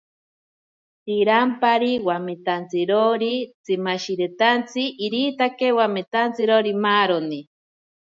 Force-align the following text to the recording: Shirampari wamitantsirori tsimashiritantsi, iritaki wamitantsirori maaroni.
Shirampari 1.03 1.91
wamitantsirori 2.07 3.33
tsimashiritantsi, 3.63 4.81
iritaki 5.05 5.67
wamitantsirori 5.77 6.71
maaroni. 6.83 7.39